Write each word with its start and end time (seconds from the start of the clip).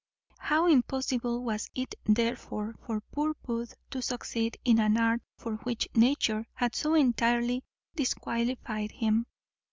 How 0.39 0.65
impossible 0.65 1.43
was 1.43 1.69
it 1.75 1.93
therefore 2.05 2.73
for 2.87 3.01
poor 3.11 3.35
Booth 3.45 3.75
to 3.91 4.01
succeed 4.01 4.57
in 4.65 4.79
an 4.79 4.97
art 4.97 5.21
for 5.37 5.57
which 5.57 5.87
nature 5.93 6.47
had 6.55 6.73
so 6.73 6.95
entirely 6.95 7.63
disqualified 7.95 8.93
him. 8.93 9.27